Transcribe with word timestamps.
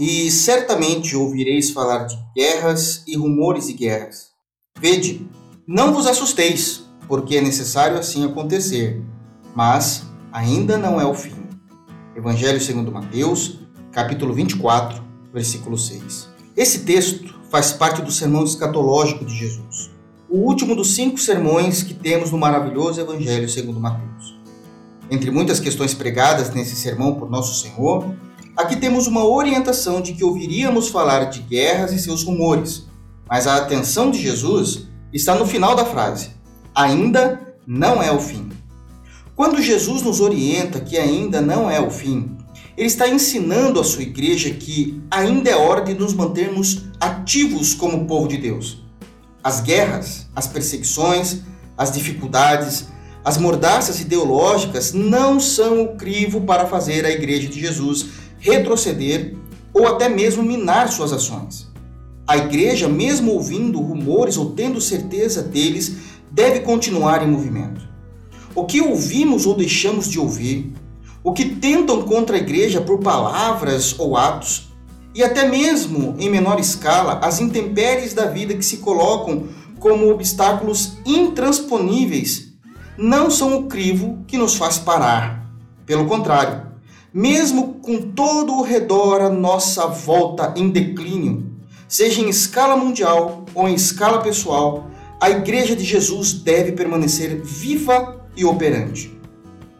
E 0.00 0.30
certamente 0.30 1.14
ouvireis 1.14 1.72
falar 1.72 2.04
de 2.04 2.18
guerras 2.34 3.04
e 3.06 3.18
rumores 3.18 3.66
de 3.66 3.74
guerras. 3.74 4.28
Vede, 4.80 5.28
não 5.66 5.92
vos 5.92 6.06
assusteis, 6.06 6.86
porque 7.06 7.36
é 7.36 7.42
necessário 7.42 7.98
assim 7.98 8.24
acontecer, 8.24 9.02
mas 9.54 10.04
ainda 10.32 10.78
não 10.78 10.98
é 10.98 11.04
o 11.04 11.12
fim. 11.12 11.36
Evangelho 12.16 12.58
segundo 12.58 12.90
Mateus, 12.90 13.58
capítulo 13.92 14.32
24, 14.32 15.04
versículo 15.34 15.76
6. 15.76 16.30
Esse 16.56 16.78
texto 16.78 17.38
faz 17.50 17.70
parte 17.70 18.00
do 18.00 18.10
sermão 18.10 18.44
escatológico 18.44 19.26
de 19.26 19.36
Jesus, 19.36 19.90
o 20.30 20.38
último 20.38 20.74
dos 20.74 20.94
cinco 20.94 21.18
sermões 21.18 21.82
que 21.82 21.92
temos 21.92 22.30
no 22.30 22.38
maravilhoso 22.38 23.02
Evangelho 23.02 23.50
segundo 23.50 23.78
Mateus. 23.78 24.40
Entre 25.10 25.30
muitas 25.30 25.60
questões 25.60 25.92
pregadas 25.92 26.48
nesse 26.54 26.74
sermão 26.74 27.16
por 27.16 27.28
Nosso 27.28 27.60
Senhor, 27.60 28.14
aqui 28.60 28.76
temos 28.76 29.06
uma 29.06 29.24
orientação 29.24 30.00
de 30.00 30.12
que 30.12 30.24
ouviríamos 30.24 30.88
falar 30.88 31.24
de 31.24 31.40
guerras 31.40 31.92
e 31.92 31.98
seus 31.98 32.22
rumores, 32.22 32.86
mas 33.28 33.46
a 33.46 33.56
atenção 33.56 34.10
de 34.10 34.20
Jesus 34.20 34.88
está 35.12 35.34
no 35.34 35.46
final 35.46 35.74
da 35.74 35.84
frase: 35.84 36.30
ainda 36.74 37.40
não 37.66 38.02
é 38.02 38.10
o 38.12 38.20
fim. 38.20 38.50
Quando 39.34 39.62
Jesus 39.62 40.02
nos 40.02 40.20
orienta 40.20 40.80
que 40.80 40.98
ainda 40.98 41.40
não 41.40 41.70
é 41.70 41.80
o 41.80 41.90
fim, 41.90 42.36
ele 42.76 42.86
está 42.86 43.08
ensinando 43.08 43.80
à 43.80 43.84
sua 43.84 44.02
igreja 44.02 44.50
que 44.50 45.02
ainda 45.10 45.50
é 45.50 45.56
hora 45.56 45.82
de 45.82 45.94
nos 45.94 46.12
mantermos 46.12 46.82
ativos 47.00 47.74
como 47.74 48.06
povo 48.06 48.28
de 48.28 48.36
Deus. 48.36 48.82
As 49.42 49.60
guerras, 49.60 50.28
as 50.36 50.46
perseguições, 50.46 51.40
as 51.76 51.90
dificuldades, 51.90 52.88
as 53.24 53.36
mordaças 53.38 54.00
ideológicas 54.00 54.92
não 54.92 55.38
são 55.38 55.82
o 55.82 55.96
crivo 55.96 56.42
para 56.42 56.66
fazer 56.66 57.04
a 57.04 57.10
igreja 57.10 57.48
de 57.48 57.60
Jesus 57.60 58.06
retroceder 58.40 59.36
ou 59.72 59.86
até 59.86 60.08
mesmo 60.08 60.42
minar 60.42 60.88
suas 60.88 61.12
ações. 61.12 61.70
A 62.26 62.36
igreja, 62.36 62.88
mesmo 62.88 63.32
ouvindo 63.32 63.80
rumores 63.80 64.36
ou 64.36 64.50
tendo 64.50 64.80
certeza 64.80 65.42
deles, 65.42 65.96
deve 66.30 66.60
continuar 66.60 67.22
em 67.22 67.30
movimento 67.30 67.90
o 68.54 68.64
que 68.64 68.80
ouvimos 68.80 69.46
ou 69.46 69.54
deixamos 69.54 70.08
de 70.08 70.18
ouvir, 70.18 70.72
o 71.22 71.32
que 71.32 71.44
tentam 71.56 72.02
contra 72.02 72.36
a 72.36 72.38
igreja 72.38 72.80
por 72.80 72.98
palavras 72.98 73.98
ou 73.98 74.16
atos, 74.16 74.68
e 75.14 75.22
até 75.22 75.48
mesmo, 75.48 76.14
em 76.18 76.30
menor 76.30 76.60
escala, 76.60 77.20
as 77.22 77.40
intempéries 77.40 78.14
da 78.14 78.26
vida 78.26 78.54
que 78.54 78.64
se 78.64 78.78
colocam 78.78 79.48
como 79.78 80.10
obstáculos 80.10 80.98
intransponíveis, 81.04 82.52
não 82.96 83.30
são 83.30 83.56
o 83.56 83.66
crivo 83.66 84.24
que 84.26 84.36
nos 84.36 84.56
faz 84.56 84.78
parar. 84.78 85.50
Pelo 85.86 86.06
contrário, 86.06 86.69
mesmo 87.12 87.74
com 87.82 88.00
todo 88.00 88.54
o 88.54 88.62
redor 88.62 89.20
à 89.20 89.28
nossa 89.28 89.86
volta 89.86 90.54
em 90.56 90.70
declínio, 90.70 91.44
seja 91.88 92.20
em 92.20 92.28
escala 92.28 92.76
mundial 92.76 93.44
ou 93.54 93.68
em 93.68 93.74
escala 93.74 94.22
pessoal, 94.22 94.88
a 95.20 95.28
Igreja 95.28 95.74
de 95.76 95.84
Jesus 95.84 96.32
deve 96.32 96.72
permanecer 96.72 97.40
viva 97.42 98.20
e 98.36 98.44
operante. 98.44 99.18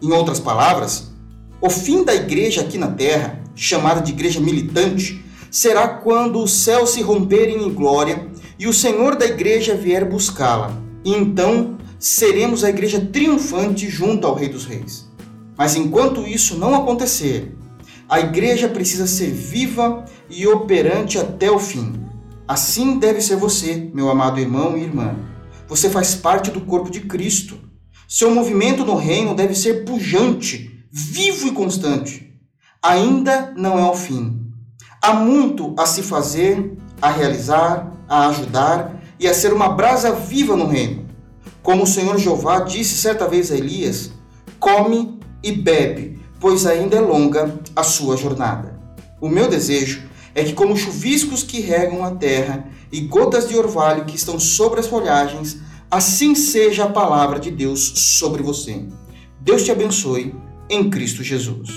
Em 0.00 0.10
outras 0.12 0.40
palavras, 0.40 1.12
o 1.60 1.68
fim 1.68 2.04
da 2.04 2.14
igreja 2.14 2.60
aqui 2.60 2.78
na 2.78 2.88
terra, 2.88 3.42
chamada 3.54 4.00
de 4.00 4.12
igreja 4.12 4.40
militante, 4.40 5.24
será 5.50 5.88
quando 5.88 6.42
os 6.42 6.52
céus 6.52 6.90
se 6.90 7.02
romperem 7.02 7.64
em 7.64 7.72
glória 7.72 8.28
e 8.58 8.68
o 8.68 8.72
Senhor 8.72 9.16
da 9.16 9.26
igreja 9.26 9.74
vier 9.74 10.08
buscá-la. 10.08 10.72
E 11.04 11.12
então 11.12 11.76
seremos 11.98 12.62
a 12.62 12.70
igreja 12.70 13.00
triunfante 13.00 13.88
junto 13.88 14.26
ao 14.26 14.34
Rei 14.34 14.48
dos 14.48 14.64
Reis. 14.64 15.07
Mas 15.58 15.74
enquanto 15.74 16.24
isso 16.24 16.56
não 16.56 16.76
acontecer, 16.76 17.52
a 18.08 18.20
igreja 18.20 18.68
precisa 18.68 19.08
ser 19.08 19.32
viva 19.32 20.04
e 20.30 20.46
operante 20.46 21.18
até 21.18 21.50
o 21.50 21.58
fim. 21.58 22.00
Assim 22.46 22.96
deve 22.98 23.20
ser 23.20 23.36
você, 23.36 23.90
meu 23.92 24.08
amado 24.08 24.38
irmão 24.38 24.78
e 24.78 24.84
irmã. 24.84 25.16
Você 25.66 25.90
faz 25.90 26.14
parte 26.14 26.52
do 26.52 26.60
corpo 26.60 26.90
de 26.90 27.00
Cristo. 27.00 27.58
Seu 28.06 28.30
movimento 28.30 28.84
no 28.84 28.94
reino 28.94 29.34
deve 29.34 29.54
ser 29.54 29.84
pujante, 29.84 30.86
vivo 30.90 31.48
e 31.48 31.52
constante. 31.52 32.32
Ainda 32.80 33.52
não 33.56 33.78
é 33.78 33.84
o 33.84 33.94
fim. 33.94 34.40
Há 35.02 35.12
muito 35.12 35.74
a 35.76 35.84
se 35.84 36.02
fazer, 36.02 36.78
a 37.02 37.10
realizar, 37.10 37.92
a 38.08 38.28
ajudar 38.28 39.02
e 39.18 39.26
a 39.26 39.34
ser 39.34 39.52
uma 39.52 39.70
brasa 39.70 40.12
viva 40.12 40.56
no 40.56 40.68
reino. 40.68 41.06
Como 41.62 41.82
o 41.82 41.86
Senhor 41.86 42.16
Jeová 42.16 42.60
disse 42.60 42.94
certa 42.94 43.26
vez 43.28 43.50
a 43.50 43.56
Elias: 43.56 44.12
come 44.58 45.17
e 45.42 45.52
bebe, 45.52 46.18
pois 46.40 46.66
ainda 46.66 46.96
é 46.96 47.00
longa 47.00 47.58
a 47.74 47.82
sua 47.82 48.16
jornada. 48.16 48.78
O 49.20 49.28
meu 49.28 49.48
desejo 49.48 50.02
é 50.34 50.44
que, 50.44 50.52
como 50.52 50.76
chuviscos 50.76 51.42
que 51.42 51.60
regam 51.60 52.04
a 52.04 52.12
terra 52.12 52.68
e 52.92 53.00
gotas 53.00 53.48
de 53.48 53.56
orvalho 53.56 54.04
que 54.04 54.16
estão 54.16 54.38
sobre 54.38 54.80
as 54.80 54.86
folhagens, 54.86 55.58
Assim 55.90 56.34
seja 56.34 56.84
a 56.84 56.90
palavra 56.90 57.40
de 57.40 57.50
Deus 57.50 57.80
sobre 58.18 58.42
você. 58.42 58.84
Deus 59.40 59.64
te 59.64 59.72
abençoe 59.72 60.34
em 60.68 60.90
Cristo 60.90 61.22
Jesus. 61.22 61.70